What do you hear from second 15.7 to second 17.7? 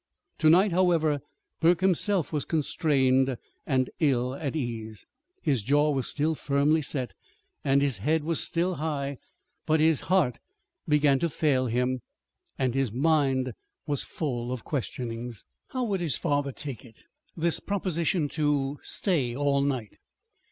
would his father take it this